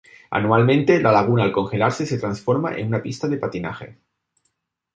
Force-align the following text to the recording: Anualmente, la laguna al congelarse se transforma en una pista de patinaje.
Anualmente, 0.31 0.99
la 0.99 1.11
laguna 1.11 1.43
al 1.43 1.51
congelarse 1.51 2.07
se 2.07 2.17
transforma 2.17 2.75
en 2.75 2.87
una 2.87 3.03
pista 3.03 3.27
de 3.27 3.37
patinaje. 3.37 3.99